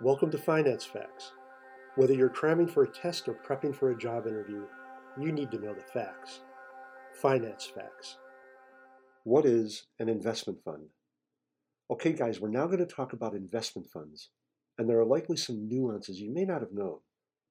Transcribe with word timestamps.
Welcome 0.00 0.32
to 0.32 0.38
Finance 0.38 0.84
Facts. 0.84 1.30
Whether 1.94 2.14
you're 2.14 2.28
cramming 2.28 2.66
for 2.66 2.82
a 2.82 2.90
test 2.90 3.28
or 3.28 3.38
prepping 3.46 3.72
for 3.72 3.92
a 3.92 3.96
job 3.96 4.26
interview, 4.26 4.64
you 5.16 5.30
need 5.30 5.52
to 5.52 5.58
know 5.60 5.72
the 5.72 5.82
facts. 5.82 6.40
Finance 7.22 7.70
Facts. 7.72 8.18
What 9.22 9.46
is 9.46 9.86
an 10.00 10.08
investment 10.08 10.58
fund? 10.64 10.88
Okay, 11.92 12.12
guys, 12.12 12.40
we're 12.40 12.48
now 12.48 12.66
going 12.66 12.80
to 12.80 12.86
talk 12.86 13.12
about 13.12 13.36
investment 13.36 13.88
funds, 13.88 14.30
and 14.78 14.90
there 14.90 14.98
are 14.98 15.06
likely 15.06 15.36
some 15.36 15.68
nuances 15.68 16.20
you 16.20 16.34
may 16.34 16.44
not 16.44 16.60
have 16.60 16.72
known. 16.72 16.98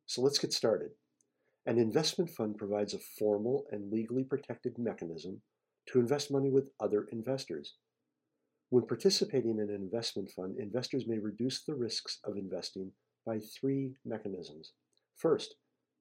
So 0.06 0.22
let's 0.22 0.38
get 0.38 0.52
started. 0.52 0.90
An 1.66 1.78
investment 1.78 2.30
fund 2.30 2.58
provides 2.58 2.94
a 2.94 3.00
formal 3.00 3.64
and 3.72 3.90
legally 3.90 4.26
protected 4.26 4.78
mechanism 4.78 5.42
to 5.88 6.00
invest 6.00 6.30
money 6.30 6.50
with 6.50 6.72
other 6.78 7.08
investors. 7.10 7.76
When 8.74 8.88
participating 8.88 9.60
in 9.60 9.70
an 9.70 9.76
investment 9.76 10.32
fund, 10.32 10.58
investors 10.58 11.06
may 11.06 11.20
reduce 11.20 11.62
the 11.62 11.76
risks 11.76 12.18
of 12.24 12.38
investing 12.38 12.92
by 13.24 13.38
three 13.38 13.94
mechanisms. 14.04 14.74
First, 15.16 15.58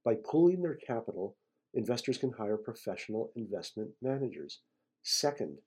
by 0.06 0.14
pooling 0.24 0.62
their 0.62 0.76
capital, 0.76 1.36
investors 1.74 2.16
can 2.16 2.32
hire 2.32 2.56
professional 2.56 3.30
investment 3.36 3.90
managers. 4.00 4.60
Second, 5.02 5.58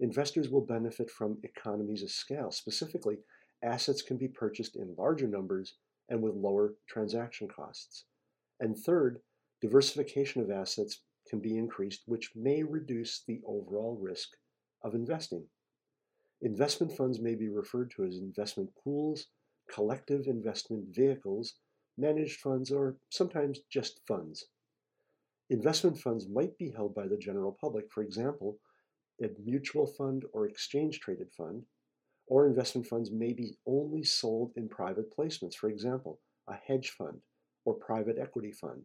investors 0.00 0.48
will 0.48 0.62
benefit 0.62 1.10
from 1.10 1.36
economies 1.42 2.02
of 2.02 2.10
scale. 2.10 2.50
Specifically, 2.50 3.18
assets 3.62 4.00
can 4.00 4.16
be 4.16 4.26
purchased 4.26 4.76
in 4.76 4.94
larger 4.96 5.28
numbers 5.28 5.74
and 6.08 6.22
with 6.22 6.36
lower 6.36 6.72
transaction 6.88 7.48
costs. 7.48 8.04
And 8.60 8.78
third, 8.78 9.20
diversification 9.60 10.40
of 10.40 10.50
assets 10.50 11.02
can 11.28 11.38
be 11.38 11.58
increased, 11.58 12.04
which 12.06 12.30
may 12.34 12.62
reduce 12.62 13.24
the 13.28 13.42
overall 13.46 13.98
risk 14.00 14.30
of 14.82 14.94
investing. 14.94 15.44
Investment 16.42 16.92
funds 16.92 17.20
may 17.20 17.34
be 17.34 17.48
referred 17.48 17.90
to 17.92 18.04
as 18.04 18.18
investment 18.18 18.70
pools, 18.82 19.26
collective 19.72 20.26
investment 20.26 20.84
vehicles, 20.94 21.54
managed 21.96 22.40
funds, 22.40 22.70
or 22.70 22.96
sometimes 23.10 23.60
just 23.70 24.00
funds. 24.06 24.46
Investment 25.48 25.98
funds 25.98 26.28
might 26.28 26.56
be 26.58 26.70
held 26.70 26.94
by 26.94 27.06
the 27.06 27.16
general 27.16 27.56
public, 27.60 27.90
for 27.90 28.02
example, 28.02 28.58
a 29.22 29.28
mutual 29.44 29.86
fund 29.86 30.24
or 30.32 30.46
exchange 30.46 31.00
traded 31.00 31.32
fund, 31.32 31.64
or 32.26 32.46
investment 32.46 32.86
funds 32.86 33.10
may 33.10 33.32
be 33.32 33.56
only 33.66 34.02
sold 34.04 34.52
in 34.56 34.68
private 34.68 35.16
placements, 35.16 35.54
for 35.54 35.70
example, 35.70 36.20
a 36.48 36.54
hedge 36.54 36.90
fund 36.90 37.18
or 37.64 37.74
private 37.74 38.18
equity 38.18 38.52
fund. 38.52 38.84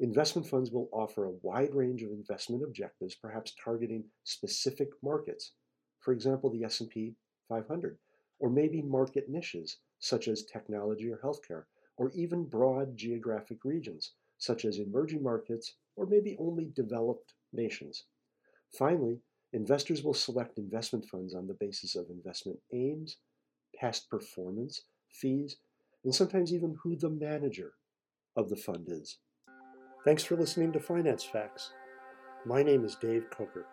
Investment 0.00 0.46
funds 0.46 0.70
will 0.70 0.88
offer 0.92 1.24
a 1.24 1.36
wide 1.42 1.74
range 1.74 2.02
of 2.02 2.10
investment 2.10 2.62
objectives, 2.62 3.14
perhaps 3.14 3.54
targeting 3.62 4.04
specific 4.24 4.88
markets, 5.02 5.52
for 6.00 6.12
example, 6.12 6.50
the 6.50 6.64
S&P 6.64 7.14
500, 7.48 7.98
or 8.38 8.50
maybe 8.50 8.82
market 8.82 9.28
niches 9.28 9.76
such 9.98 10.28
as 10.28 10.44
technology 10.44 11.10
or 11.10 11.18
healthcare, 11.18 11.64
or 11.96 12.10
even 12.12 12.44
broad 12.44 12.96
geographic 12.96 13.64
regions 13.64 14.12
such 14.38 14.64
as 14.64 14.78
emerging 14.78 15.22
markets 15.22 15.74
or 15.96 16.06
maybe 16.06 16.36
only 16.40 16.72
developed 16.74 17.34
nations. 17.52 18.04
Finally, 18.78 19.20
investors 19.52 20.02
will 20.02 20.14
select 20.14 20.56
investment 20.56 21.04
funds 21.04 21.34
on 21.34 21.46
the 21.46 21.54
basis 21.60 21.94
of 21.96 22.08
investment 22.08 22.58
aims, 22.72 23.18
past 23.78 24.08
performance, 24.08 24.82
fees, 25.10 25.56
and 26.04 26.14
sometimes 26.14 26.54
even 26.54 26.76
who 26.82 26.96
the 26.96 27.10
manager 27.10 27.72
of 28.36 28.48
the 28.48 28.56
fund 28.56 28.86
is. 28.88 29.18
Thanks 30.04 30.24
for 30.24 30.36
listening 30.36 30.72
to 30.72 30.80
Finance 30.80 31.24
Facts. 31.24 31.72
My 32.46 32.62
name 32.62 32.84
is 32.84 32.94
Dave 32.94 33.28
Coker. 33.30 33.66